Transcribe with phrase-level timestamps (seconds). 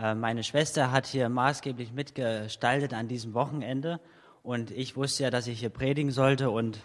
[0.00, 4.00] Äh, meine Schwester hat hier maßgeblich mitgestaltet an diesem Wochenende
[4.42, 6.80] und ich wusste ja, dass ich hier predigen sollte und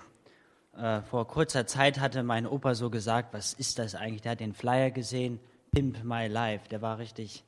[0.75, 4.21] äh, vor kurzer Zeit hatte mein Opa so gesagt, was ist das eigentlich?
[4.21, 5.39] Der hat den Flyer gesehen,
[5.71, 6.67] Pimp My Life.
[6.69, 7.43] Der war richtig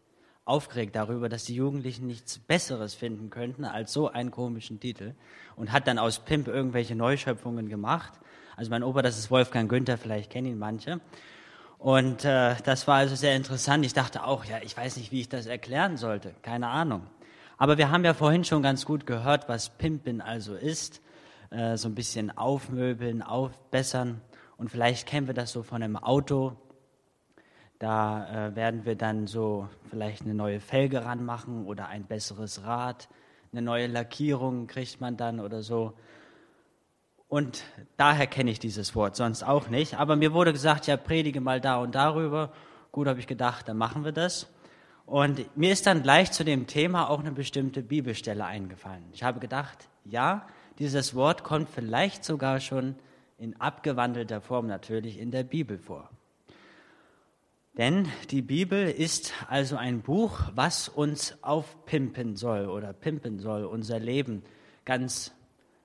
[0.46, 5.16] aufgeregt darüber, dass die Jugendlichen nichts Besseres finden könnten als so einen komischen Titel
[5.56, 8.14] und hat dann aus Pimp irgendwelche Neuschöpfungen gemacht.
[8.56, 11.02] Also mein Opa, das ist Wolfgang Günther, vielleicht kennen ihn manche.
[11.86, 13.86] Und äh, das war also sehr interessant.
[13.86, 16.34] Ich dachte auch, ja, ich weiß nicht, wie ich das erklären sollte.
[16.42, 17.04] Keine Ahnung.
[17.60, 21.00] Aber wir haben ja vorhin schon ganz gut gehört, was Pimpen also ist.
[21.52, 24.20] Äh, so ein bisschen aufmöbeln, aufbessern.
[24.58, 26.54] Und vielleicht kennen wir das so von einem Auto.
[27.78, 33.10] Da äh, werden wir dann so vielleicht eine neue Felge ranmachen oder ein besseres Rad.
[33.52, 35.94] Eine neue Lackierung kriegt man dann oder so.
[37.28, 37.64] Und
[37.98, 39.96] daher kenne ich dieses Wort, sonst auch nicht.
[39.96, 42.52] Aber mir wurde gesagt, ja, predige mal da und darüber.
[42.92, 44.48] Gut, habe ich gedacht, dann machen wir das.
[45.06, 49.04] Und mir ist dann gleich zu dem Thema auch eine bestimmte Bibelstelle eingefallen.
[49.14, 50.48] Ich habe gedacht, ja,
[50.80, 52.96] dieses Wort kommt vielleicht sogar schon
[53.38, 56.10] in abgewandelter Form natürlich in der Bibel vor.
[57.78, 64.00] Denn die Bibel ist also ein Buch, was uns aufpimpen soll oder pimpen soll, unser
[64.00, 64.44] Leben
[64.86, 65.34] ganz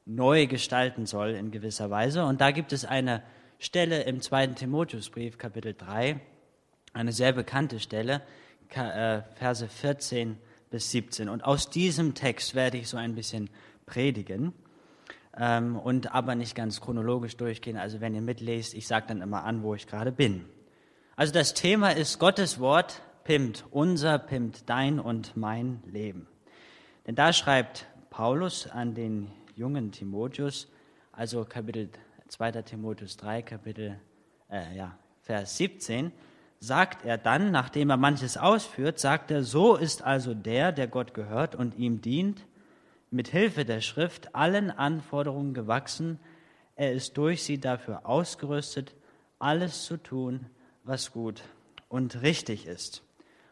[0.07, 2.25] neu gestalten soll in gewisser Weise.
[2.25, 3.23] Und da gibt es eine
[3.59, 6.21] Stelle im zweiten Timotheusbrief, Kapitel 3,
[6.93, 8.23] eine sehr bekannte Stelle,
[8.75, 10.39] äh, Verse 14
[10.71, 11.29] bis 17.
[11.29, 13.51] Und aus diesem Text werde ich so ein bisschen
[13.87, 14.53] predigen
[15.37, 17.77] ähm, und aber nicht ganz chronologisch durchgehen.
[17.77, 20.45] Also wenn ihr mitlest, ich sage dann immer an, wo ich gerade bin.
[21.17, 26.27] Also das Thema ist Gottes Wort pimmt unser, pimmt dein und mein Leben.
[27.07, 30.69] Denn da schreibt Paulus an den jungen Timotheus,
[31.13, 31.91] also Kapitel
[32.29, 32.63] 2.
[32.63, 34.01] Timotheus 3, Kapitel,
[34.51, 36.13] äh, ja, Vers 17,
[36.59, 41.15] sagt er dann, nachdem er manches ausführt, sagt er, so ist also der, der Gott
[41.15, 42.47] gehört und ihm dient,
[43.11, 46.21] mit Hilfe der Schrift allen Anforderungen gewachsen,
[46.77, 48.95] er ist durch sie dafür ausgerüstet,
[49.39, 50.47] alles zu tun,
[50.85, 51.43] was gut
[51.89, 53.03] und richtig ist.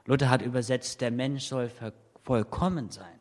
[0.04, 1.70] Luther hat übersetzt, der Mensch soll
[2.22, 3.17] vollkommen sein.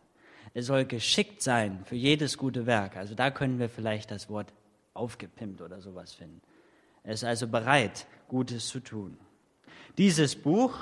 [0.57, 2.97] Er soll geschickt sein für jedes gute Werk.
[2.97, 4.51] Also da können wir vielleicht das Wort
[4.95, 6.41] aufgepimpt oder sowas finden.
[7.03, 9.19] Er ist also bereit, Gutes zu tun.
[9.99, 10.75] Dieses Buch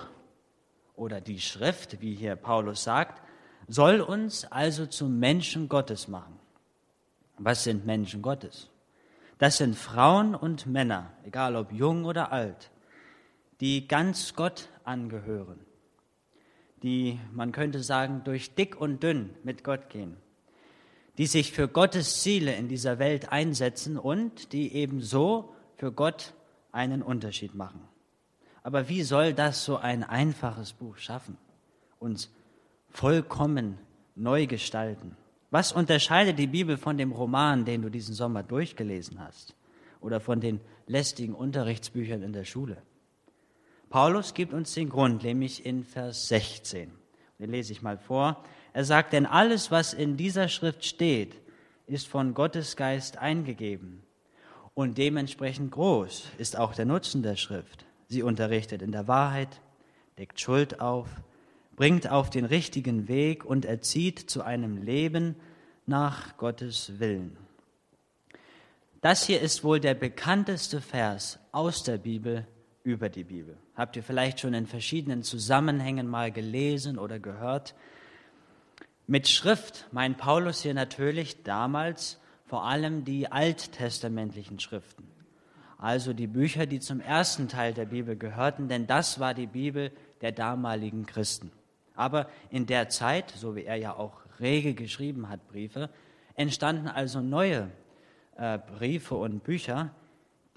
[0.96, 3.22] oder die Schrift, wie hier Paulus sagt,
[3.68, 6.40] soll uns also zum Menschen Gottes machen.
[7.38, 8.70] Was sind Menschen Gottes?
[9.40, 12.72] Das sind Frauen und Männer, egal ob jung oder alt,
[13.60, 15.65] die ganz Gott angehören,
[16.86, 20.18] die, man könnte sagen, durch dick und dünn mit Gott gehen,
[21.18, 26.34] die sich für Gottes Ziele in dieser Welt einsetzen und die ebenso für Gott
[26.72, 27.82] einen Unterschied machen.
[28.64, 31.38] Aber wie soll das so ein einfaches Buch schaffen?
[32.00, 32.32] Uns
[32.90, 33.78] vollkommen
[34.16, 35.18] neu gestalten.
[35.52, 39.56] Was unterscheidet die Bibel von dem Roman, den du diesen Sommer durchgelesen hast?
[40.02, 42.78] Oder von den lästigen Unterrichtsbüchern in der Schule?
[43.90, 46.92] Paulus gibt uns den Grund, nämlich in Vers 16.
[47.40, 48.44] Den lese ich mal vor.
[48.74, 51.36] Er sagt, denn alles, was in dieser Schrift steht,
[51.88, 54.04] ist von Gottes Geist eingegeben.
[54.74, 57.86] Und dementsprechend groß ist auch der Nutzen der Schrift.
[58.08, 59.62] Sie unterrichtet in der Wahrheit,
[60.18, 61.08] deckt Schuld auf,
[61.76, 65.36] bringt auf den richtigen Weg und erzieht zu einem Leben
[65.86, 67.38] nach Gottes Willen.
[69.02, 72.48] Das hier ist wohl der bekannteste Vers aus der Bibel
[72.84, 73.58] über die Bibel.
[73.76, 77.76] Habt ihr vielleicht schon in verschiedenen Zusammenhängen mal gelesen oder gehört?
[79.06, 85.08] Mit Schrift meint Paulus hier natürlich damals vor allem die alttestamentlichen Schriften.
[85.78, 89.92] Also die Bücher, die zum ersten Teil der Bibel gehörten, denn das war die Bibel
[90.22, 91.52] der damaligen Christen.
[91.96, 95.90] Aber in der Zeit, so wie er ja auch rege geschrieben hat, Briefe,
[96.36, 97.70] entstanden also neue
[98.38, 99.94] äh, Briefe und Bücher,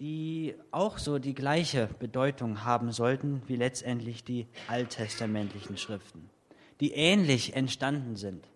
[0.00, 6.31] die auch so die gleiche Bedeutung haben sollten wie letztendlich die alttestamentlichen Schriften,
[6.80, 8.47] die ähnlich entstanden sind.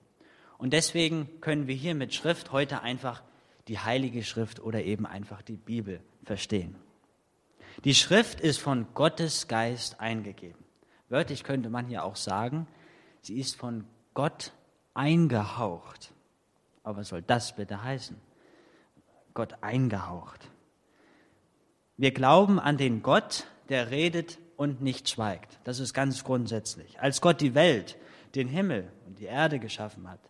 [0.58, 3.22] Und deswegen können wir hier mit Schrift heute einfach
[3.66, 6.76] die Heilige Schrift oder eben einfach die Bibel verstehen.
[7.84, 10.62] Die Schrift ist von Gottes Geist eingegeben.
[11.08, 12.68] Wörtlich könnte man hier auch sagen,
[13.20, 13.84] sie ist von
[14.14, 14.52] Gott
[14.94, 16.12] eingehaucht.
[16.84, 18.16] Aber was soll das bitte heißen?
[19.34, 20.51] Gott eingehaucht.
[21.96, 25.58] Wir glauben an den Gott, der redet und nicht schweigt.
[25.64, 27.00] Das ist ganz grundsätzlich.
[27.00, 27.96] Als Gott die Welt,
[28.34, 30.20] den Himmel und die Erde geschaffen hat,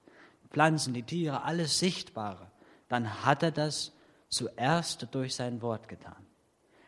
[0.51, 2.51] Pflanzen, die Tiere, alles Sichtbare,
[2.89, 3.93] dann hat er das
[4.29, 6.27] zuerst durch sein Wort getan.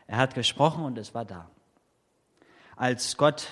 [0.07, 1.49] Er hat gesprochen und es war da.
[2.75, 3.47] Als Gott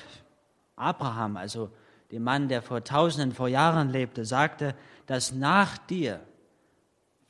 [0.75, 1.72] Abraham, also
[2.12, 4.75] dem Mann, der vor tausenden vor Jahren lebte, sagte,
[5.08, 6.20] dass nach dir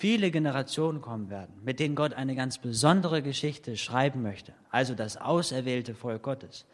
[0.04, 5.16] viele Generationen kommen werden, mit denen Gott eine ganz besondere Geschichte schreiben möchte, also das
[5.16, 6.66] auserwählte Volk Gottes,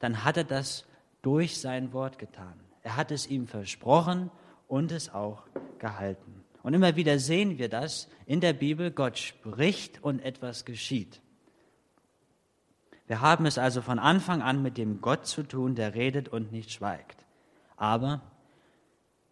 [0.00, 0.84] dann hat er das
[1.22, 2.54] durch sein Wort getan.
[2.82, 4.32] Er hat es ihm versprochen
[4.66, 5.44] und es auch
[5.78, 6.42] gehalten.
[6.64, 11.20] Und immer wieder sehen wir das in der Bibel, Gott spricht und etwas geschieht.
[13.06, 16.50] Wir haben es also von Anfang an mit dem Gott zu tun, der redet und
[16.50, 17.24] nicht schweigt.
[17.76, 18.20] Aber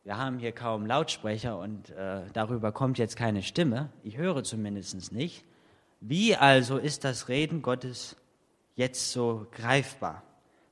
[0.04, 3.90] wir haben hier kaum Lautsprecher und äh, darüber kommt jetzt keine Stimme.
[4.02, 5.44] Ich höre zumindest nicht.
[6.00, 8.16] Wie also ist das Reden Gottes
[8.74, 10.24] jetzt so greifbar?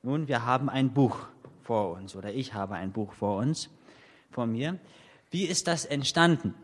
[0.03, 1.17] Nun, wir haben ein Buch
[1.63, 3.71] vor uns oder ich habe ein Buch vor uns,
[4.31, 4.79] vor mir.
[5.31, 6.55] Wie ist das entstanden?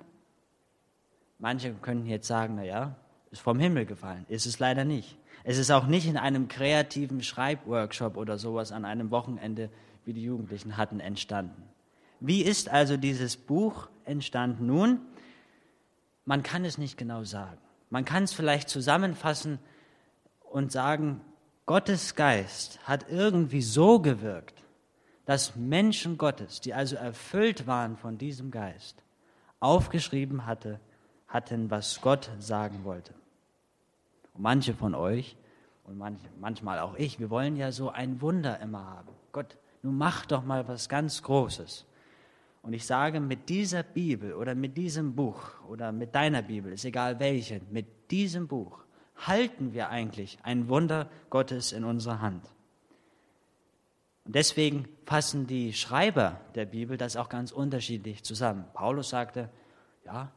[1.38, 2.96] Manche könnten jetzt sagen, na ja,
[3.30, 4.26] ist vom Himmel gefallen.
[4.28, 5.16] Ist es leider nicht.
[5.44, 9.70] Es ist auch nicht in einem kreativen Schreibworkshop oder sowas an einem Wochenende,
[10.04, 11.62] wie die Jugendlichen hatten, entstanden.
[12.20, 14.66] Wie ist also dieses Buch entstanden?
[14.66, 15.00] Nun,
[16.24, 17.58] man kann es nicht genau sagen.
[17.90, 19.58] Man kann es vielleicht zusammenfassen
[20.50, 21.20] und sagen,
[21.66, 24.62] Gottes Geist hat irgendwie so gewirkt,
[25.24, 29.02] dass Menschen Gottes, die also erfüllt waren von diesem Geist,
[29.60, 30.80] aufgeschrieben hatte,
[31.28, 33.12] hatten, was Gott sagen wollte.
[34.34, 35.36] Und manche von euch
[35.84, 39.08] und manche, manchmal auch ich, wir wollen ja so ein Wunder immer haben.
[39.32, 41.84] Gott, nun mach doch mal was ganz Großes.
[42.66, 46.84] Und ich sage, mit dieser Bibel oder mit diesem Buch oder mit deiner Bibel, ist
[46.84, 48.84] egal welche, mit diesem Buch
[49.14, 52.44] halten wir eigentlich ein Wunder Gottes in unserer Hand.
[54.24, 58.64] Und deswegen fassen die Schreiber der Bibel das auch ganz unterschiedlich zusammen.
[58.74, 59.48] Paulus sagte,
[60.04, 60.32] ja,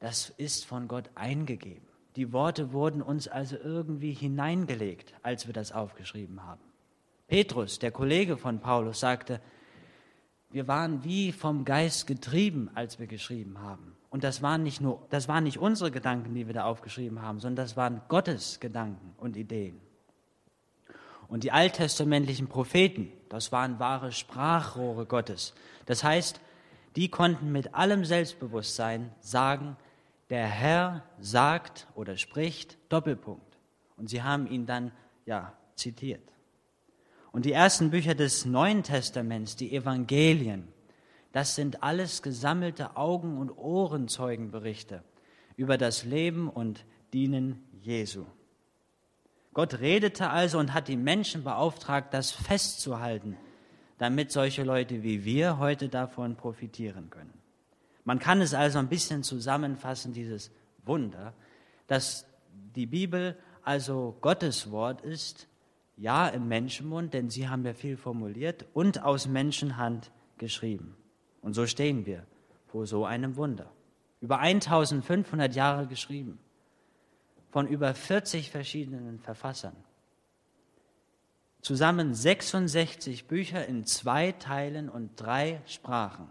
[0.00, 1.88] das ist von Gott eingegeben.
[2.16, 6.60] Die Worte wurden uns also irgendwie hineingelegt, als wir das aufgeschrieben haben.
[7.26, 9.40] Petrus, der Kollege von Paulus, sagte,
[10.50, 13.96] wir waren wie vom Geist getrieben, als wir geschrieben haben.
[14.10, 17.40] Und das waren nicht nur, das waren nicht unsere Gedanken, die wir da aufgeschrieben haben,
[17.40, 19.80] sondern das waren Gottes Gedanken und Ideen.
[21.28, 25.52] Und die alttestamentlichen Propheten, das waren wahre Sprachrohre Gottes.
[25.84, 26.40] Das heißt,
[26.96, 29.76] die konnten mit allem Selbstbewusstsein sagen,
[30.30, 33.58] der Herr sagt oder spricht Doppelpunkt.
[33.98, 34.92] Und sie haben ihn dann,
[35.26, 36.22] ja, zitiert.
[37.32, 40.68] Und die ersten Bücher des Neuen Testaments, die Evangelien,
[41.32, 45.02] das sind alles gesammelte Augen- und Ohrenzeugenberichte
[45.56, 48.24] über das Leben und Dienen Jesu.
[49.52, 53.36] Gott redete also und hat die Menschen beauftragt, das festzuhalten,
[53.98, 57.34] damit solche Leute wie wir heute davon profitieren können.
[58.04, 60.50] Man kann es also ein bisschen zusammenfassen, dieses
[60.84, 61.34] Wunder,
[61.88, 62.26] dass
[62.74, 65.48] die Bibel also Gottes Wort ist,
[65.98, 70.96] ja im Menschenmund, denn sie haben ja viel formuliert und aus Menschenhand geschrieben.
[71.42, 72.24] Und so stehen wir
[72.66, 73.70] vor so einem Wunder.
[74.20, 76.38] Über 1500 Jahre geschrieben,
[77.50, 79.76] von über 40 verschiedenen Verfassern.
[81.60, 86.30] Zusammen 66 Bücher in zwei Teilen und drei Sprachen.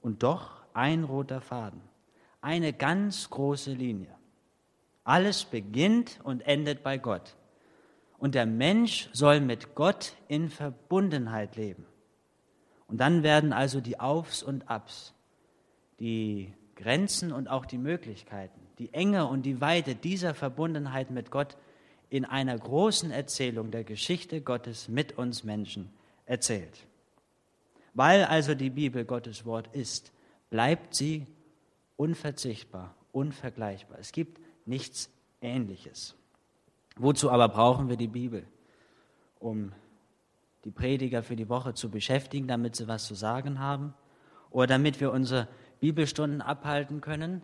[0.00, 1.80] Und doch ein roter Faden,
[2.40, 4.14] eine ganz große Linie.
[5.02, 7.36] Alles beginnt und endet bei Gott.
[8.18, 11.84] Und der Mensch soll mit Gott in Verbundenheit leben.
[12.88, 15.12] Und dann werden also die Aufs und Abs,
[16.00, 21.56] die Grenzen und auch die Möglichkeiten, die Enge und die Weite dieser Verbundenheit mit Gott
[22.08, 25.90] in einer großen Erzählung der Geschichte Gottes mit uns Menschen
[26.24, 26.86] erzählt.
[27.94, 30.12] Weil also die Bibel Gottes Wort ist,
[30.50, 31.26] bleibt sie
[31.96, 33.98] unverzichtbar, unvergleichbar.
[33.98, 36.14] Es gibt nichts Ähnliches.
[36.96, 38.46] Wozu aber brauchen wir die Bibel?
[39.38, 39.72] Um
[40.64, 43.94] die Prediger für die Woche zu beschäftigen, damit sie was zu sagen haben?
[44.50, 45.48] Oder damit wir unsere
[45.80, 47.42] Bibelstunden abhalten können?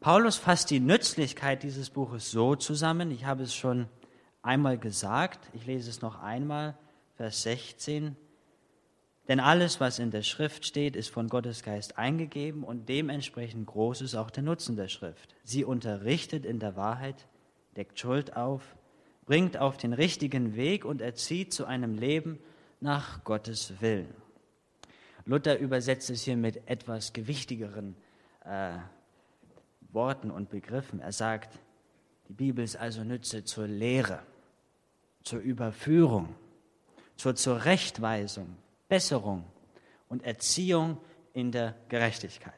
[0.00, 3.88] Paulus fasst die Nützlichkeit dieses Buches so zusammen, ich habe es schon
[4.42, 6.76] einmal gesagt, ich lese es noch einmal,
[7.16, 8.16] Vers 16.
[9.26, 14.02] Denn alles, was in der Schrift steht, ist von Gottes Geist eingegeben und dementsprechend groß
[14.02, 15.34] ist auch der Nutzen der Schrift.
[15.42, 17.26] Sie unterrichtet in der Wahrheit,
[17.76, 18.76] deckt Schuld auf,
[19.26, 22.38] bringt auf den richtigen Weg und erzieht zu einem Leben
[22.80, 24.14] nach Gottes Willen.
[25.24, 27.96] Luther übersetzt es hier mit etwas gewichtigeren
[28.44, 28.76] äh,
[29.92, 31.00] Worten und Begriffen.
[31.00, 31.58] Er sagt,
[32.28, 34.20] die Bibel ist also Nütze zur Lehre,
[35.22, 36.34] zur Überführung,
[37.16, 38.56] zur Zurechtweisung,
[38.88, 39.44] Besserung
[40.08, 40.98] und Erziehung
[41.32, 42.54] in der Gerechtigkeit.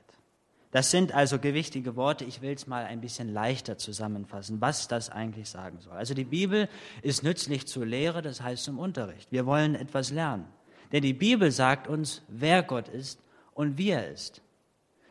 [0.70, 2.24] Das sind also gewichtige Worte.
[2.24, 5.94] Ich will es mal ein bisschen leichter zusammenfassen, was das eigentlich sagen soll.
[5.94, 6.68] Also die Bibel
[7.00, 9.32] ist nützlich zur Lehre, das heißt zum Unterricht.
[9.32, 10.44] Wir wollen etwas lernen.
[10.92, 13.20] Denn die Bibel sagt uns, wer Gott ist
[13.54, 14.42] und wie er ist.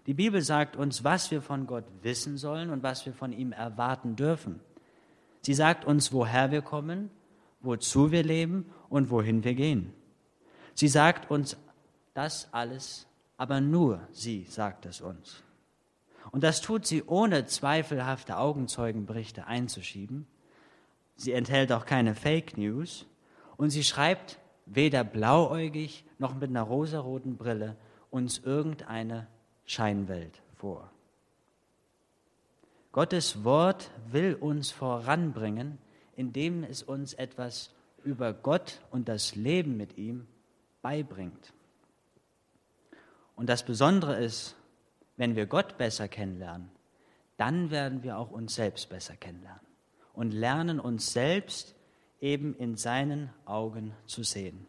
[0.06, 3.52] Die Bibel sagt uns, was wir von Gott wissen sollen und was wir von ihm
[3.52, 4.62] erwarten dürfen.
[5.42, 7.10] Sie sagt uns, woher wir kommen,
[7.62, 9.94] wozu wir leben und wohin wir gehen.
[10.76, 11.58] Sie sagt uns
[12.14, 15.44] das alles, aber nur sie sagt es uns.
[16.32, 20.28] Und das tut sie ohne zweifelhafte Augenzeugenberichte einzuschieben.
[21.16, 23.06] Sie enthält auch keine Fake News
[23.56, 27.76] und sie schreibt weder blauäugig noch mit einer rosaroten Brille
[28.12, 29.28] uns irgendeine
[29.66, 30.92] Scheinwelt vor.
[32.92, 35.78] Gottes Wort will uns voranbringen,
[36.16, 37.72] indem es uns etwas
[38.04, 40.28] über Gott und das Leben mit ihm
[40.82, 41.54] beibringt.
[43.36, 44.56] Und das Besondere ist,
[45.18, 46.70] wenn wir Gott besser kennenlernen,
[47.36, 49.62] dann werden wir auch uns selbst besser kennenlernen
[50.14, 51.76] und lernen uns selbst
[52.20, 54.66] eben in seinen Augen zu sehen.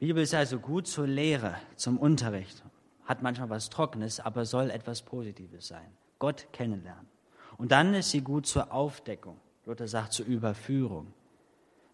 [0.00, 2.62] Die Bibel ist also gut zur Lehre, zum Unterricht,
[3.04, 5.86] hat manchmal was Trockenes, aber soll etwas Positives sein.
[6.18, 7.08] Gott kennenlernen.
[7.56, 9.38] Und dann ist sie gut zur Aufdeckung.
[9.66, 11.12] Luther sagt zur Überführung.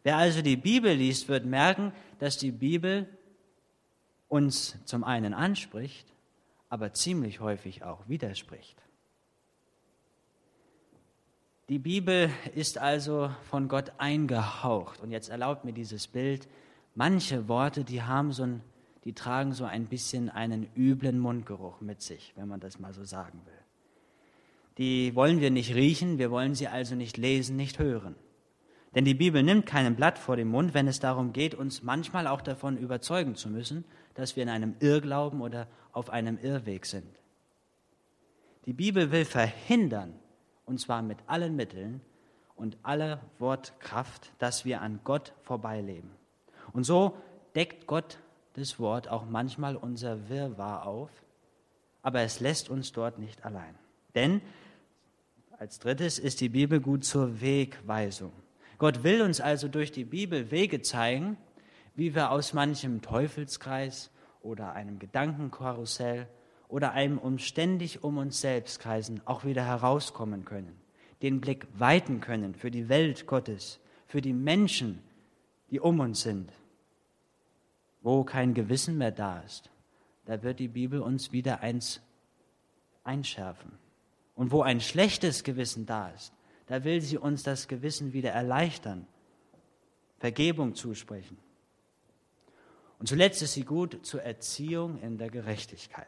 [0.03, 3.09] Wer also die Bibel liest, wird merken, dass die Bibel
[4.29, 6.07] uns zum einen anspricht,
[6.71, 8.81] aber ziemlich häufig auch widerspricht.
[11.69, 15.01] Die Bibel ist also von Gott eingehaucht.
[15.01, 16.49] Und jetzt erlaubt mir dieses Bild,
[16.95, 18.61] manche Worte, die haben so ein,
[19.05, 23.05] die tragen so ein bisschen einen üblen Mundgeruch mit sich, wenn man das mal so
[23.05, 23.55] sagen will.
[24.79, 28.15] Die wollen wir nicht riechen, wir wollen sie also nicht lesen, nicht hören.
[28.95, 32.27] Denn die Bibel nimmt kein Blatt vor den Mund, wenn es darum geht, uns manchmal
[32.27, 37.07] auch davon überzeugen zu müssen, dass wir in einem Irrglauben oder auf einem Irrweg sind.
[38.67, 40.15] Die Bibel will verhindern,
[40.67, 42.01] und zwar mit allen Mitteln
[42.57, 46.11] und aller Wortkraft, dass wir an Gott vorbeileben.
[46.73, 47.17] Und so
[47.55, 48.19] deckt Gott
[48.55, 51.11] das Wort auch manchmal unser Wirrwarr auf,
[52.03, 53.75] aber es lässt uns dort nicht allein.
[54.15, 54.41] Denn
[55.59, 58.33] als drittes ist die Bibel gut zur Wegweisung.
[58.81, 61.37] Gott will uns also durch die Bibel Wege zeigen,
[61.97, 64.11] wie wir aus manchem Teufelskreis
[64.41, 66.27] oder einem Gedankenkarussell
[66.67, 70.81] oder einem umständig um uns selbst kreisen auch wieder herauskommen können,
[71.21, 75.03] den Blick weiten können für die Welt Gottes, für die Menschen,
[75.71, 76.51] die um uns sind.
[78.01, 79.69] Wo kein Gewissen mehr da ist,
[80.25, 82.01] da wird die Bibel uns wieder eins
[83.05, 83.73] einschärfen.
[84.35, 86.33] Und wo ein schlechtes Gewissen da ist,
[86.71, 89.05] da will sie uns das Gewissen wieder erleichtern,
[90.21, 91.37] Vergebung zusprechen.
[93.01, 96.07] Und zuletzt ist sie gut zur Erziehung in der Gerechtigkeit.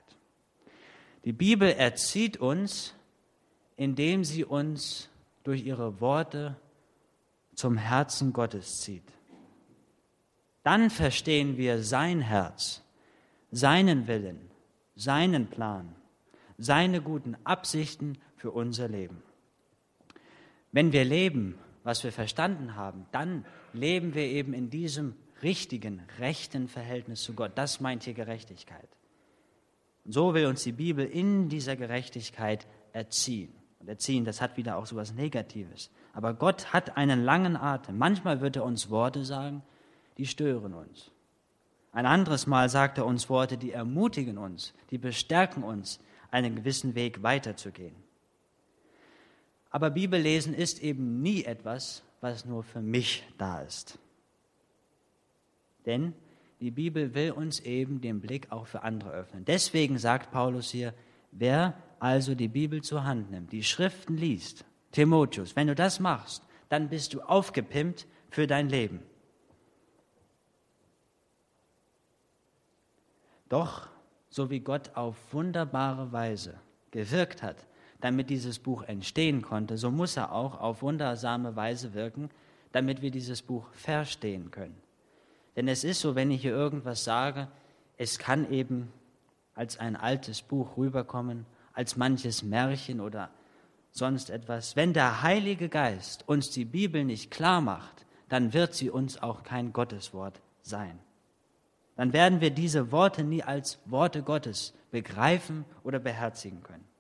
[1.25, 2.95] Die Bibel erzieht uns,
[3.75, 5.09] indem sie uns
[5.43, 6.57] durch ihre Worte
[7.57, 9.11] zum Herzen Gottes zieht.
[10.63, 12.83] Dann verstehen wir sein Herz,
[13.51, 14.49] seinen Willen,
[14.95, 15.97] seinen Plan,
[16.57, 19.25] seine guten Absichten für unser Leben.
[20.73, 26.69] Wenn wir leben, was wir verstanden haben, dann leben wir eben in diesem richtigen, rechten
[26.69, 27.53] Verhältnis zu Gott.
[27.55, 28.89] Das meint hier Gerechtigkeit.
[30.05, 33.53] Und so will uns die Bibel in dieser Gerechtigkeit erziehen.
[33.81, 35.91] Und erziehen, das hat wieder auch so etwas Negatives.
[36.13, 37.99] Aber Gott hat einen langen Atem.
[37.99, 39.63] Manchmal wird er uns Worte sagen,
[40.19, 41.11] die stören uns.
[41.93, 46.01] Ein anderes Mal sagt er uns Worte, die ermutigen uns, die bestärken uns,
[46.31, 47.95] einen gewissen Weg weiterzugehen.
[49.73, 53.99] Aber Bibellesen ist eben nie etwas, was nur für mich da ist.
[55.87, 56.13] Denn
[56.61, 59.45] die Bibel will uns eben den Blick auch für andere öffnen.
[59.47, 60.95] Deswegen sagt Paulus hier,
[61.33, 66.45] wer also die Bibel zur Hand nimmt, die Schriften liest, Timotheus, wenn du das machst,
[66.69, 69.03] dann bist du aufgepimpt für dein Leben.
[73.49, 73.89] Doch,
[74.29, 76.61] so wie Gott auf wunderbare Weise
[76.91, 77.67] gewirkt hat,
[78.03, 82.31] damit dieses Buch entstehen konnte, so muss er auch auf wundersame Weise wirken,
[82.73, 84.77] damit wir dieses Buch verstehen können.
[85.55, 87.47] Denn es ist so, wenn ich hier irgendwas sage,
[87.97, 88.93] es kann eben
[89.55, 93.31] als ein altes Buch rüberkommen, als manches Märchen oder
[93.93, 94.75] sonst etwas.
[94.75, 99.45] Wenn der Heilige Geist uns die Bibel nicht klar macht, dann wird sie uns auch
[99.45, 100.99] kein Gotteswort sein.
[101.95, 106.92] Dann werden wir diese Worte nie als Worte Gottes begreifen oder beherzigen können.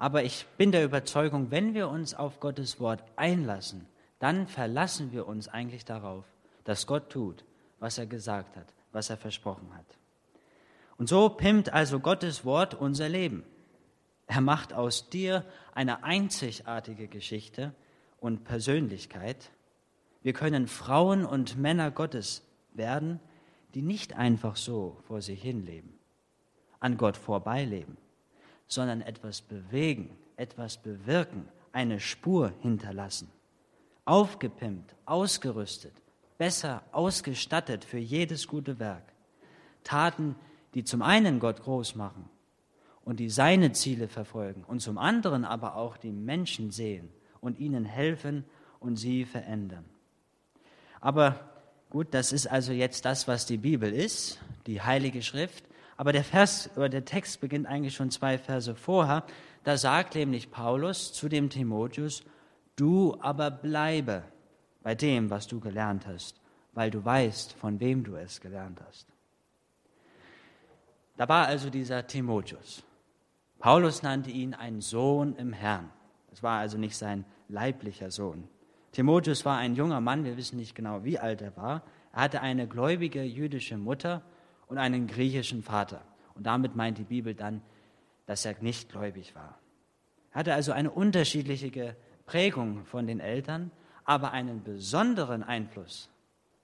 [0.00, 3.84] Aber ich bin der Überzeugung, wenn wir uns auf Gottes Wort einlassen,
[4.20, 6.24] dann verlassen wir uns eigentlich darauf,
[6.62, 7.44] dass Gott tut,
[7.80, 9.98] was er gesagt hat, was er versprochen hat.
[10.98, 13.42] Und so pimmt also Gottes Wort unser Leben.
[14.28, 17.74] Er macht aus dir eine einzigartige Geschichte
[18.20, 19.50] und Persönlichkeit.
[20.22, 23.18] Wir können Frauen und Männer Gottes werden,
[23.74, 25.98] die nicht einfach so vor sich hin leben,
[26.78, 27.96] an Gott vorbeileben,
[28.68, 33.30] sondern etwas bewegen, etwas bewirken, eine Spur hinterlassen.
[34.04, 35.92] Aufgepimpt, ausgerüstet,
[36.38, 39.12] besser ausgestattet für jedes gute Werk.
[39.84, 40.36] Taten,
[40.74, 42.28] die zum einen Gott groß machen
[43.04, 47.08] und die seine Ziele verfolgen und zum anderen aber auch die Menschen sehen
[47.40, 48.44] und ihnen helfen
[48.80, 49.84] und sie verändern.
[51.00, 51.40] Aber
[51.90, 55.64] gut, das ist also jetzt das, was die Bibel ist, die Heilige Schrift.
[55.98, 59.24] Aber der Vers oder der Text beginnt eigentlich schon zwei Verse vorher.
[59.64, 62.22] Da sagt nämlich Paulus zu dem Timotheus,
[62.76, 64.22] du aber bleibe
[64.82, 66.40] bei dem, was du gelernt hast,
[66.72, 69.08] weil du weißt, von wem du es gelernt hast.
[71.16, 72.84] Da war also dieser Timotheus.
[73.58, 75.90] Paulus nannte ihn ein Sohn im Herrn.
[76.30, 78.48] Es war also nicht sein leiblicher Sohn.
[78.92, 81.82] Timotheus war ein junger Mann, wir wissen nicht genau, wie alt er war.
[82.12, 84.22] Er hatte eine gläubige jüdische Mutter
[84.68, 86.02] und einen griechischen Vater.
[86.34, 87.62] Und damit meint die Bibel dann,
[88.26, 89.58] dass er nicht gläubig war.
[90.32, 91.96] Er hatte also eine unterschiedliche
[92.26, 93.70] Prägung von den Eltern,
[94.04, 96.10] aber einen besonderen Einfluss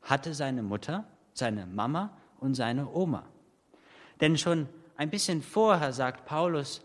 [0.03, 3.25] hatte seine Mutter, seine Mama und seine Oma.
[4.21, 6.83] Denn schon ein bisschen vorher sagt Paulus,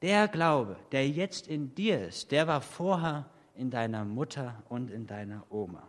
[0.00, 5.06] der Glaube, der jetzt in dir ist, der war vorher in deiner Mutter und in
[5.06, 5.86] deiner Oma.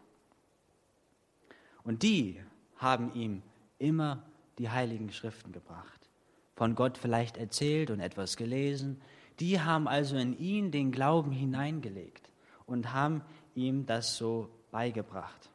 [1.83, 2.39] Und die
[2.77, 3.41] haben ihm
[3.79, 4.23] immer
[4.57, 6.09] die heiligen Schriften gebracht,
[6.55, 9.01] von Gott vielleicht erzählt und etwas gelesen.
[9.39, 12.29] Die haben also in ihn den Glauben hineingelegt
[12.65, 13.21] und haben
[13.55, 15.49] ihm das so beigebracht.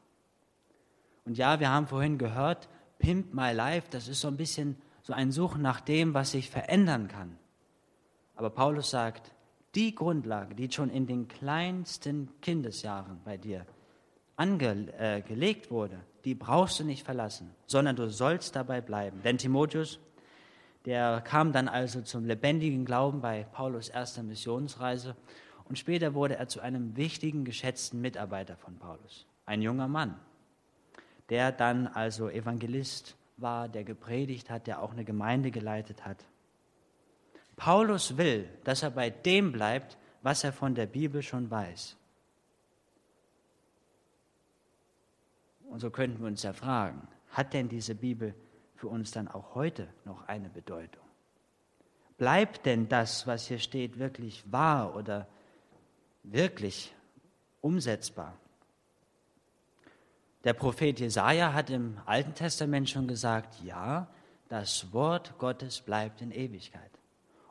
[1.25, 5.13] Und ja, wir haben vorhin gehört, Pimp My Life, das ist so ein bisschen so
[5.13, 7.39] ein Suchen nach dem, was sich verändern kann.
[8.35, 9.33] Aber Paulus sagt,
[9.75, 13.67] die Grundlage, die schon in den kleinsten Kindesjahren bei dir
[14.37, 19.23] angelegt äh, wurde, die brauchst du nicht verlassen, sondern du sollst dabei bleiben.
[19.23, 19.99] Denn Timotheus,
[20.85, 25.17] der kam dann also zum lebendigen Glauben bei Paulus erster Missionsreise
[25.69, 29.27] und später wurde er zu einem wichtigen, geschätzten Mitarbeiter von Paulus.
[29.45, 30.19] Ein junger Mann,
[31.29, 36.25] der dann also Evangelist war, der gepredigt hat, der auch eine Gemeinde geleitet hat.
[37.57, 41.98] Paulus will, dass er bei dem bleibt, was er von der Bibel schon weiß.
[45.69, 48.35] Und so könnten wir uns ja fragen, hat denn diese Bibel
[48.75, 51.03] für uns dann auch heute noch eine Bedeutung?
[52.17, 55.29] Bleibt denn das, was hier steht, wirklich wahr oder
[56.25, 56.93] wirklich
[57.61, 58.35] umsetzbar?
[60.45, 64.09] Der Prophet Jesaja hat im Alten Testament schon gesagt: Ja,
[64.49, 66.91] das Wort Gottes bleibt in Ewigkeit.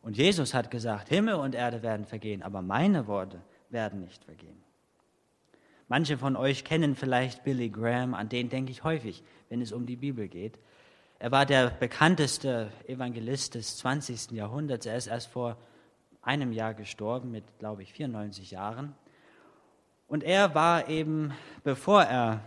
[0.01, 4.66] Und Jesus hat gesagt: Himmel und Erde werden vergehen, aber meine Worte werden nicht vergehen.
[5.89, 9.86] Manche von euch kennen vielleicht Billy Graham, an den denke ich häufig, wenn es um
[9.86, 10.60] die Bibel geht.
[11.17, 14.32] Er war der bekannteste Evangelist des 20.
[14.32, 14.86] Jahrhunderts.
[14.86, 15.58] Er ist erst vor
[16.21, 18.95] einem Jahr gestorben, mit, glaube ich, 94 Jahren.
[20.08, 22.41] Und er war eben, bevor er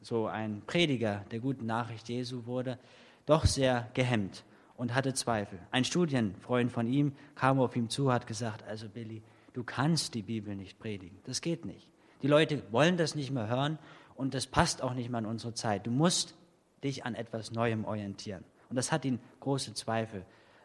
[0.00, 2.78] so ein Prediger der guten Nachricht Jesu wurde,
[3.26, 4.44] doch sehr gehemmt
[4.76, 5.58] und hatte Zweifel.
[5.70, 9.22] Ein Studienfreund von ihm kam auf ihn zu, hat gesagt, also Billy,
[9.52, 11.18] du kannst die Bibel nicht predigen.
[11.24, 11.86] Das geht nicht.
[12.22, 13.78] Die Leute wollen das nicht mehr hören
[14.14, 15.86] und das passt auch nicht mehr in unsere Zeit.
[15.86, 16.34] Du musst
[16.82, 18.44] dich an etwas Neuem orientieren.
[18.68, 20.24] Und das hat ihn große Zweifel,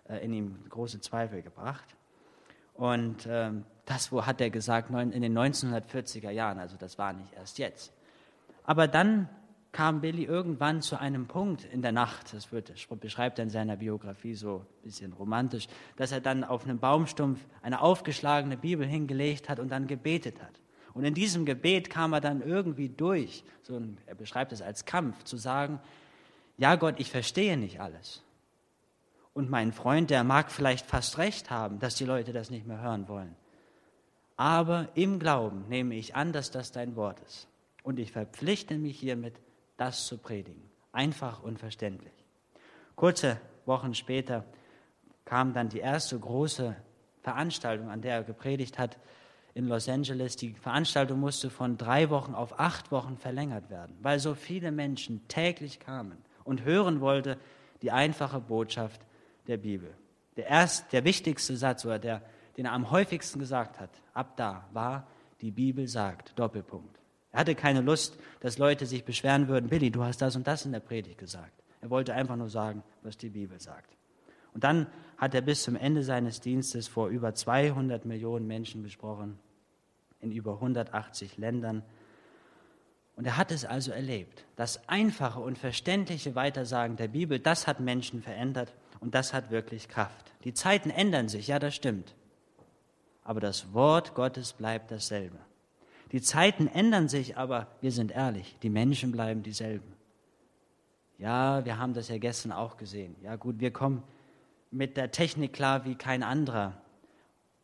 [0.09, 1.95] äh, in ihm große Zweifel gebracht.
[2.73, 7.33] Und ähm, das wo hat er gesagt in den 1940er Jahren, also das war nicht
[7.33, 7.93] erst jetzt.
[8.63, 9.29] Aber dann
[9.71, 13.75] kam Billy irgendwann zu einem Punkt in der Nacht, das wird, beschreibt er in seiner
[13.75, 19.49] Biografie so ein bisschen romantisch, dass er dann auf einem Baumstumpf eine aufgeschlagene Bibel hingelegt
[19.49, 20.62] hat und dann gebetet hat.
[20.93, 24.85] Und in diesem Gebet kam er dann irgendwie durch, so ein, er beschreibt es als
[24.85, 25.79] Kampf, zu sagen,
[26.57, 28.21] ja Gott, ich verstehe nicht alles.
[29.33, 32.81] Und mein Freund, der mag vielleicht fast recht haben, dass die Leute das nicht mehr
[32.81, 33.35] hören wollen.
[34.37, 37.47] Aber im Glauben nehme ich an, dass das dein Wort ist.
[37.81, 39.35] Und ich verpflichte mich hiermit,
[39.77, 40.61] das zu predigen.
[40.91, 42.13] Einfach und verständlich.
[42.95, 44.45] Kurze Wochen später
[45.25, 46.75] kam dann die erste große
[47.21, 48.97] Veranstaltung, an der er gepredigt hat,
[49.53, 50.35] in Los Angeles.
[50.35, 55.27] Die Veranstaltung musste von drei Wochen auf acht Wochen verlängert werden, weil so viele Menschen
[55.27, 57.37] täglich kamen und hören wollten
[57.81, 59.01] die einfache Botschaft
[59.47, 59.93] der Bibel.
[60.37, 62.21] Der, erst, der wichtigste Satz, oder der,
[62.57, 65.07] den er am häufigsten gesagt hat, ab da, war,
[65.41, 66.99] die Bibel sagt, Doppelpunkt.
[67.31, 70.65] Er hatte keine Lust, dass Leute sich beschweren würden, Billy, du hast das und das
[70.65, 71.63] in der Predigt gesagt.
[71.81, 73.97] Er wollte einfach nur sagen, was die Bibel sagt.
[74.53, 74.87] Und dann
[75.23, 79.39] hat er bis zum Ende seines Dienstes vor über 200 Millionen Menschen gesprochen,
[80.19, 81.81] in über 180 Ländern.
[83.15, 84.45] Und er hat es also erlebt.
[84.57, 89.87] Das einfache und verständliche Weitersagen der Bibel, das hat Menschen verändert und das hat wirklich
[89.87, 90.33] Kraft.
[90.43, 92.15] Die Zeiten ändern sich, ja, das stimmt.
[93.23, 95.37] Aber das Wort Gottes bleibt dasselbe.
[96.11, 99.93] Die Zeiten ändern sich, aber wir sind ehrlich, die Menschen bleiben dieselben.
[101.17, 103.15] Ja, wir haben das ja gestern auch gesehen.
[103.21, 104.03] Ja, gut, wir kommen
[104.73, 106.73] mit der Technik klar wie kein anderer.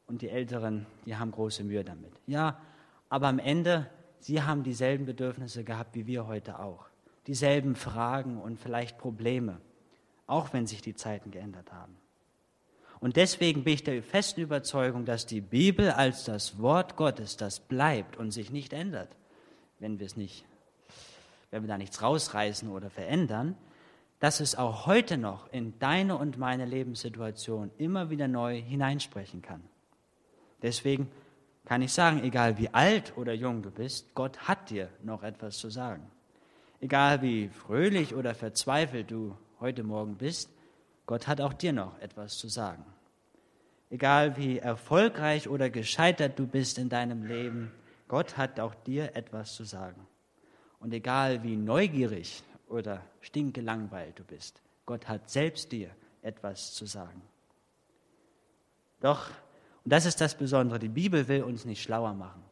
[0.08, 2.12] Und die Älteren, die haben große Mühe damit.
[2.26, 2.60] Ja,
[3.10, 6.86] aber am Ende sie haben dieselben Bedürfnisse gehabt wie wir heute auch.
[7.28, 9.60] Dieselben Fragen und vielleicht Probleme,
[10.26, 11.98] auch wenn sich die Zeiten geändert haben.
[13.00, 17.60] Und deswegen bin ich der festen Überzeugung, dass die Bibel als das Wort Gottes, das
[17.60, 19.16] bleibt und sich nicht ändert,
[19.80, 20.44] wenn wir es nicht,
[21.50, 23.56] wenn wir da nichts rausreißen oder verändern,
[24.20, 29.64] dass es auch heute noch in deine und meine Lebenssituation immer wieder neu hineinsprechen kann.
[30.62, 31.10] Deswegen
[31.66, 35.58] kann ich sagen, egal wie alt oder jung du bist, Gott hat dir noch etwas
[35.58, 36.04] zu sagen.
[36.82, 40.50] Egal wie fröhlich oder verzweifelt du heute Morgen bist,
[41.06, 42.86] Gott hat auch dir noch etwas zu sagen.
[43.90, 47.72] Egal wie erfolgreich oder gescheitert du bist in deinem Leben,
[48.08, 50.08] Gott hat auch dir etwas zu sagen.
[50.80, 55.90] Und egal wie neugierig oder stinkelangweilt du bist, Gott hat selbst dir
[56.22, 57.22] etwas zu sagen.
[59.02, 59.32] Doch
[59.90, 60.80] und das ist das Besondere.
[60.80, 62.44] Die Bibel will uns nicht schlauer machen,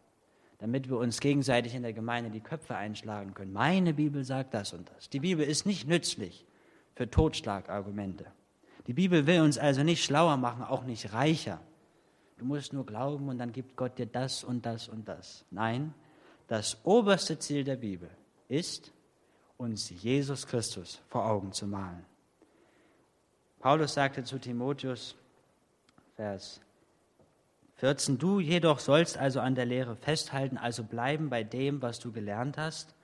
[0.60, 3.54] damit wir uns gegenseitig in der Gemeinde die Köpfe einschlagen können.
[3.54, 5.10] Meine Bibel sagt das und das.
[5.10, 6.46] Die Bibel ist nicht nützlich
[6.96, 8.26] für Totschlagargumente.
[8.88, 11.60] Die Bibel will uns also nicht schlauer machen, auch nicht reicher.
[12.38, 15.46] Du musst nur glauben und dann gibt Gott dir das und das und das.
[15.52, 15.94] Nein,
[16.48, 18.10] das oberste Ziel der Bibel
[18.48, 18.94] ist,
[19.58, 22.06] uns Jesus Christus vor Augen zu malen.
[23.60, 25.16] Paulus sagte zu Timotheus,
[26.16, 26.62] Vers
[27.76, 28.18] 14.
[28.18, 32.58] Du jedoch sollst also an der Lehre festhalten, also bleiben bei dem, was du gelernt
[32.58, 32.96] hast.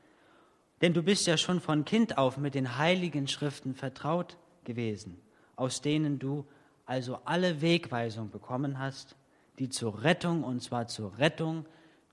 [0.81, 5.21] Denn du bist ja schon von Kind auf mit den heiligen Schriften vertraut gewesen,
[5.55, 6.45] aus denen du
[6.85, 9.15] also alle Wegweisung bekommen hast,
[9.59, 11.65] die zur Rettung, und zwar zur Rettung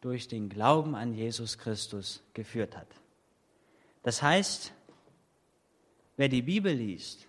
[0.02, 2.88] durch den Glauben an Jesus Christus geführt hat.
[4.02, 4.72] Das heißt,
[6.16, 7.26] wer die Bibel liest,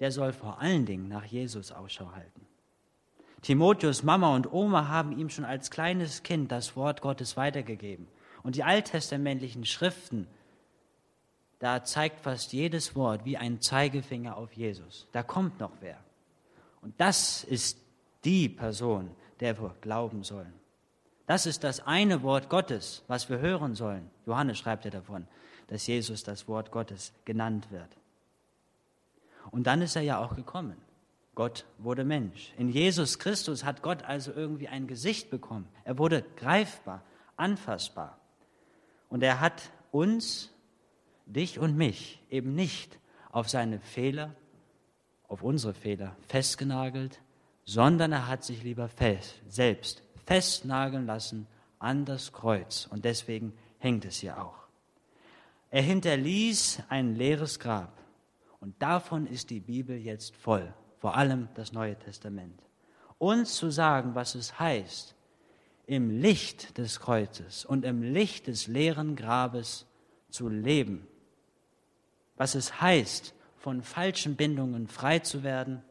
[0.00, 2.46] der soll vor allen Dingen nach Jesus Ausschau halten.
[3.42, 8.06] Timotheus Mama und Oma haben ihm schon als kleines Kind das Wort Gottes weitergegeben.
[8.44, 10.28] Und die alttestamentlichen Schriften,
[11.58, 15.08] da zeigt fast jedes Wort wie ein Zeigefinger auf Jesus.
[15.12, 15.98] Da kommt noch wer.
[16.82, 17.78] Und das ist
[18.24, 20.52] die Person, der wir glauben sollen.
[21.26, 24.10] Das ist das eine Wort Gottes, was wir hören sollen.
[24.26, 25.26] Johannes schreibt ja davon,
[25.72, 27.96] dass Jesus das Wort Gottes genannt wird.
[29.52, 30.76] Und dann ist er ja auch gekommen.
[31.34, 32.52] Gott wurde Mensch.
[32.58, 35.66] In Jesus Christus hat Gott also irgendwie ein Gesicht bekommen.
[35.84, 37.02] Er wurde greifbar,
[37.38, 38.18] anfassbar.
[39.08, 40.50] Und er hat uns,
[41.24, 42.98] dich und mich, eben nicht
[43.30, 44.34] auf seine Fehler,
[45.26, 47.22] auf unsere Fehler festgenagelt,
[47.64, 51.46] sondern er hat sich lieber fest, selbst festnageln lassen
[51.78, 52.86] an das Kreuz.
[52.90, 54.61] Und deswegen hängt es hier auch.
[55.72, 57.98] Er hinterließ ein leeres Grab.
[58.60, 62.62] Und davon ist die Bibel jetzt voll vor allem das Neue Testament,
[63.18, 65.16] uns zu sagen, was es heißt,
[65.86, 69.84] im Licht des Kreuzes und im Licht des leeren Grabes
[70.30, 71.08] zu leben,
[72.36, 75.82] was es heißt, von falschen Bindungen frei zu werden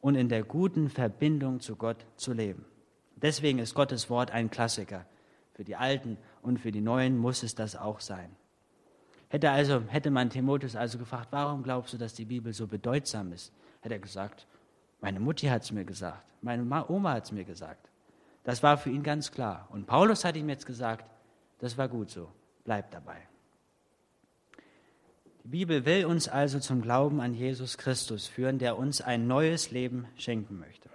[0.00, 2.64] und in der guten Verbindung zu Gott zu leben.
[3.14, 5.06] Deswegen ist Gottes Wort ein Klassiker.
[5.54, 8.34] Für die Alten und für die Neuen muss es das auch sein.
[9.28, 13.32] Hätte, also, hätte man Timotheus also gefragt, warum glaubst du, dass die Bibel so bedeutsam
[13.32, 13.52] ist?
[13.82, 14.46] hat er gesagt,
[15.00, 17.88] meine Mutti hat es mir gesagt, meine Oma hat es mir gesagt.
[18.44, 19.68] Das war für ihn ganz klar.
[19.70, 21.04] Und Paulus hat ihm jetzt gesagt,
[21.58, 22.28] das war gut so,
[22.64, 23.16] bleib dabei.
[25.44, 29.70] Die Bibel will uns also zum Glauben an Jesus Christus führen, der uns ein neues
[29.70, 30.90] Leben schenken möchte.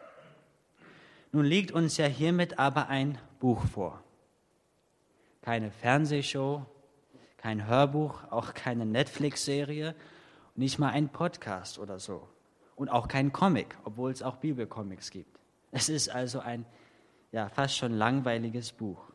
[1.32, 4.04] Nun liegt uns ja hiermit aber ein Buch vor.
[5.42, 6.66] Keine Fernsehshow,
[7.44, 9.96] kein Hörbuch, auch keine Netflix-Serie,
[10.56, 12.26] nicht mal ein Podcast oder so
[12.78, 15.42] und auch kein Comic, obwohl es auch Bibelcomics gibt.
[15.70, 16.66] Es ist also ein
[17.34, 19.12] ja, fast schon langweiliges Buch.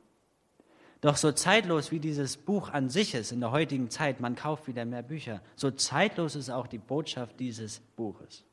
[1.00, 4.68] Doch so zeitlos wie dieses Buch an sich ist in der heutigen Zeit, man kauft
[4.68, 8.44] wieder mehr Bücher, so zeitlos ist auch die Botschaft dieses Buches.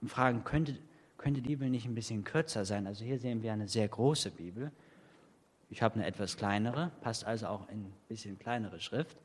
[0.00, 0.76] Und fragen, könnte,
[1.16, 2.88] könnte die Bibel nicht ein bisschen kürzer sein?
[2.88, 4.72] Also hier sehen wir eine sehr große Bibel.
[5.70, 9.16] Ich habe eine etwas kleinere, passt also auch in ein bisschen kleinere Schrift.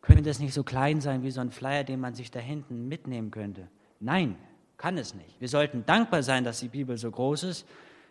[0.00, 2.88] Könnte das nicht so klein sein wie so ein Flyer, den man sich da hinten
[2.88, 3.68] mitnehmen könnte?
[4.00, 4.36] Nein,
[4.76, 5.40] kann es nicht.
[5.40, 7.66] Wir sollten dankbar sein, dass die Bibel so groß ist,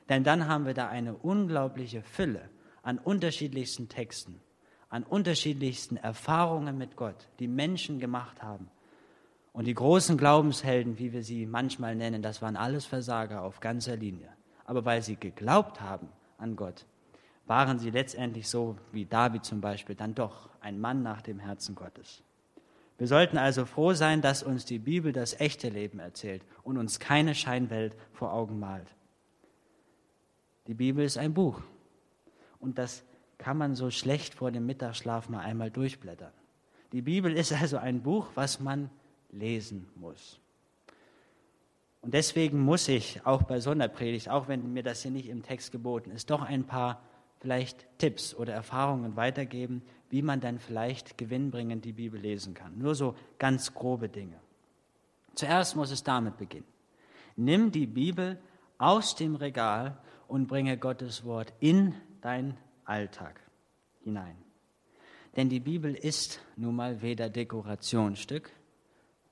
[0.09, 2.49] denn dann haben wir da eine unglaubliche Fülle
[2.83, 4.41] an unterschiedlichsten Texten
[4.95, 8.69] an unterschiedlichsten Erfahrungen mit Gott, die Menschen gemacht haben.
[9.51, 13.97] Und die großen Glaubenshelden, wie wir sie manchmal nennen, das waren alles Versager auf ganzer
[13.97, 14.29] Linie.
[14.63, 16.85] Aber weil sie geglaubt haben an Gott,
[17.47, 21.75] waren sie letztendlich so wie David zum Beispiel dann doch ein Mann nach dem Herzen
[21.75, 22.23] Gottes.
[22.97, 26.99] Wir sollten also froh sein, dass uns die Bibel das echte Leben erzählt und uns
[26.99, 28.87] keine Scheinwelt vor Augen malt.
[30.67, 31.61] Die Bibel ist ein Buch
[32.59, 33.03] und das
[33.37, 36.31] kann man so schlecht vor dem Mittagsschlaf mal einmal durchblättern.
[36.93, 38.89] Die Bibel ist also ein Buch, was man
[39.29, 40.39] lesen muss.
[42.01, 45.71] Und deswegen muss ich auch bei Sonderpredigt, auch wenn mir das hier nicht im Text
[45.71, 47.01] geboten ist, doch ein paar
[47.39, 52.77] vielleicht Tipps oder Erfahrungen weitergeben, wie man dann vielleicht gewinnbringend die Bibel lesen kann.
[52.77, 54.39] Nur so ganz grobe Dinge.
[55.35, 56.67] Zuerst muss es damit beginnen.
[57.35, 58.39] Nimm die Bibel
[58.77, 63.39] aus dem Regal und bringe Gottes Wort in dein Alltag
[64.03, 64.37] hinein.
[65.35, 68.49] Denn die Bibel ist nun mal weder Dekorationsstück,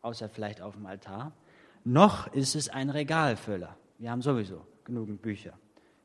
[0.02, 1.32] außer vielleicht auf dem Altar,
[1.86, 3.78] noch ist es ein Regalfüller.
[4.00, 5.54] Wir haben sowieso genügend Bücher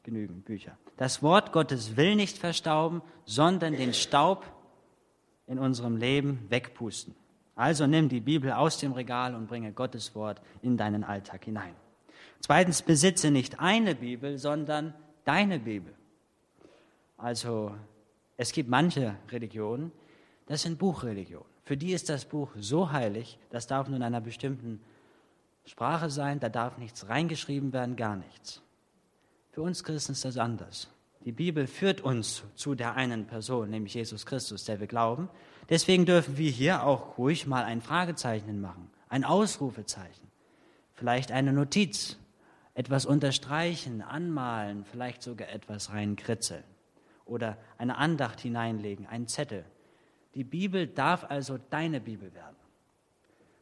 [0.09, 0.79] genügend Bücher.
[0.97, 4.47] Das Wort Gottes will nicht verstauben, sondern den Staub
[5.47, 7.14] in unserem Leben wegpusten.
[7.55, 11.75] Also nimm die Bibel aus dem Regal und bringe Gottes Wort in deinen Alltag hinein.
[12.40, 14.94] Zweitens, besitze nicht eine Bibel, sondern
[15.25, 15.92] deine Bibel.
[17.18, 17.75] Also
[18.38, 19.92] es gibt manche Religionen,
[20.47, 21.49] das sind Buchreligionen.
[21.64, 24.81] Für die ist das Buch so heilig, das darf nur in einer bestimmten
[25.66, 28.62] Sprache sein, da darf nichts reingeschrieben werden, gar nichts.
[29.51, 30.89] Für uns Christen ist das anders.
[31.25, 35.29] Die Bibel führt uns zu der einen Person, nämlich Jesus Christus, der wir glauben.
[35.69, 40.31] Deswegen dürfen wir hier auch ruhig mal ein Fragezeichen machen, ein Ausrufezeichen,
[40.95, 42.17] vielleicht eine Notiz,
[42.75, 46.65] etwas unterstreichen, anmalen, vielleicht sogar etwas reinkritzeln
[47.25, 49.65] oder eine Andacht hineinlegen, einen Zettel.
[50.35, 52.57] Die Bibel darf also deine Bibel werden.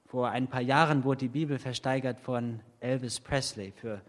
[0.05, 4.03] Vor ein paar Jahren wurde die Bibel versteigert von Elvis Presley für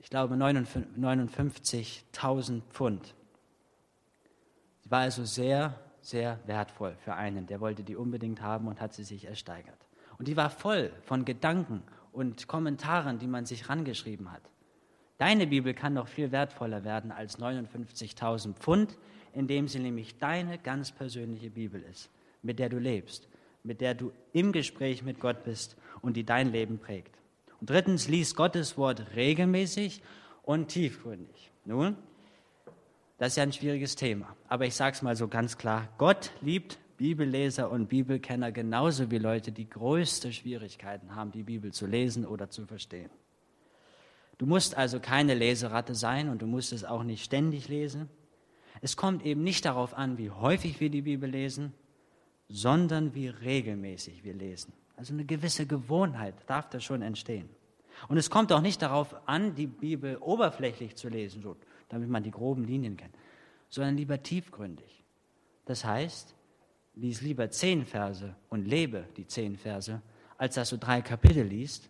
[0.00, 3.14] ich glaube, 59.000 Pfund.
[4.80, 7.46] Sie war also sehr, sehr wertvoll für einen.
[7.46, 9.86] Der wollte die unbedingt haben und hat sie sich ersteigert.
[10.18, 11.82] Und die war voll von Gedanken
[12.12, 14.40] und Kommentaren, die man sich rangeschrieben hat.
[15.18, 18.96] Deine Bibel kann noch viel wertvoller werden als 59.000 Pfund,
[19.34, 22.08] indem sie nämlich deine ganz persönliche Bibel ist,
[22.42, 23.28] mit der du lebst,
[23.62, 27.19] mit der du im Gespräch mit Gott bist und die dein Leben prägt.
[27.62, 30.02] Drittens, lies Gottes Wort regelmäßig
[30.42, 31.50] und tiefgründig.
[31.64, 31.96] Nun,
[33.18, 36.30] das ist ja ein schwieriges Thema, aber ich sage es mal so ganz klar, Gott
[36.40, 42.26] liebt Bibelleser und Bibelkenner genauso wie Leute, die größte Schwierigkeiten haben, die Bibel zu lesen
[42.26, 43.10] oder zu verstehen.
[44.36, 48.08] Du musst also keine Leseratte sein und du musst es auch nicht ständig lesen.
[48.80, 51.74] Es kommt eben nicht darauf an, wie häufig wir die Bibel lesen,
[52.48, 54.72] sondern wie regelmäßig wir lesen.
[55.00, 57.48] Also eine gewisse Gewohnheit darf da schon entstehen.
[58.08, 61.56] Und es kommt auch nicht darauf an, die Bibel oberflächlich zu lesen, so,
[61.88, 63.14] damit man die groben Linien kennt,
[63.70, 65.02] sondern lieber tiefgründig.
[65.64, 66.34] Das heißt,
[66.96, 70.02] lies lieber zehn Verse und lebe die zehn Verse,
[70.36, 71.88] als dass du drei Kapitel liest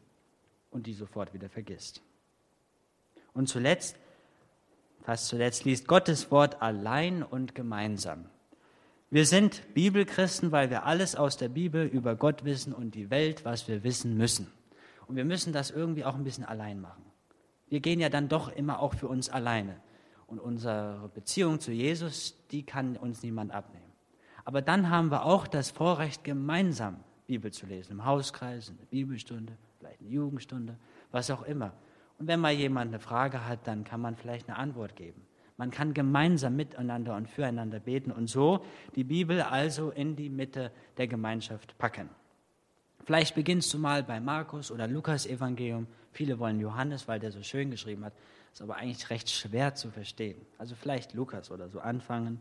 [0.71, 2.01] und die sofort wieder vergisst.
[3.35, 3.97] Und zuletzt,
[5.03, 8.27] fast zuletzt, liest Gottes Wort allein und gemeinsam.
[9.13, 13.45] Wir sind Bibelchristen, weil wir alles aus der Bibel über Gott wissen und die Welt,
[13.45, 14.47] was wir wissen müssen.
[15.09, 17.03] Und wir müssen das irgendwie auch ein bisschen allein machen.
[17.67, 19.81] Wir gehen ja dann doch immer auch für uns alleine.
[20.29, 23.93] Und unsere Beziehung zu Jesus, die kann uns niemand abnehmen.
[24.45, 27.91] Aber dann haben wir auch das Vorrecht, gemeinsam Bibel zu lesen.
[27.91, 30.77] Im Hauskreis, in der Bibelstunde, vielleicht eine Jugendstunde,
[31.11, 31.73] was auch immer.
[32.19, 35.27] Und wenn mal jemand eine Frage hat, dann kann man vielleicht eine Antwort geben.
[35.61, 38.65] Man kann gemeinsam miteinander und füreinander beten und so
[38.97, 42.09] die Bibel also in die Mitte der Gemeinschaft packen.
[43.05, 45.87] Vielleicht beginnst du mal bei Markus oder Lukas Evangelium.
[46.13, 48.15] Viele wollen Johannes, weil der so schön geschrieben hat.
[48.55, 50.41] Ist aber eigentlich recht schwer zu verstehen.
[50.57, 52.41] Also vielleicht Lukas oder so anfangen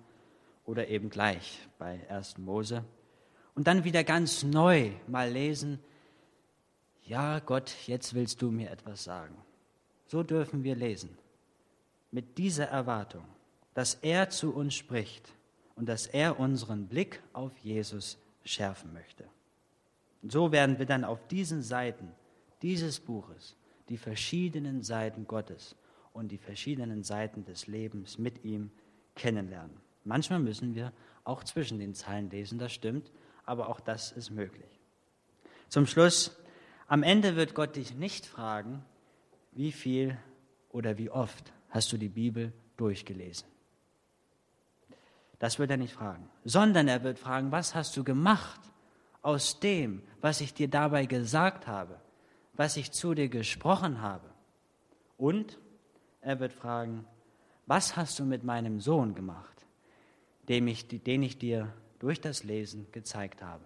[0.63, 2.37] oder eben gleich bei 1.
[2.37, 2.85] Mose.
[3.53, 5.79] Und dann wieder ganz neu mal lesen.
[7.03, 9.35] Ja, Gott, jetzt willst du mir etwas sagen.
[10.07, 11.17] So dürfen wir lesen
[12.11, 13.25] mit dieser Erwartung,
[13.73, 15.33] dass er zu uns spricht
[15.75, 19.25] und dass er unseren Blick auf Jesus schärfen möchte.
[20.23, 22.11] So werden wir dann auf diesen Seiten
[22.61, 23.55] dieses Buches
[23.87, 25.75] die verschiedenen Seiten Gottes
[26.13, 28.71] und die verschiedenen Seiten des Lebens mit ihm
[29.15, 29.77] kennenlernen.
[30.03, 30.93] Manchmal müssen wir
[31.23, 33.11] auch zwischen den Zeilen lesen, das stimmt,
[33.45, 34.79] aber auch das ist möglich.
[35.69, 36.37] Zum Schluss,
[36.87, 38.83] am Ende wird Gott dich nicht fragen,
[39.51, 40.17] wie viel
[40.69, 43.47] oder wie oft hast du die Bibel durchgelesen.
[45.39, 48.59] Das wird er nicht fragen, sondern er wird fragen, was hast du gemacht
[49.21, 51.99] aus dem, was ich dir dabei gesagt habe,
[52.53, 54.29] was ich zu dir gesprochen habe?
[55.17, 55.57] Und
[56.21, 57.05] er wird fragen,
[57.65, 59.65] was hast du mit meinem Sohn gemacht,
[60.49, 63.63] den ich, den ich dir durch das Lesen gezeigt habe?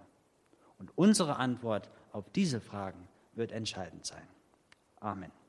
[0.77, 4.27] Und unsere Antwort auf diese Fragen wird entscheidend sein.
[4.99, 5.31] Amen.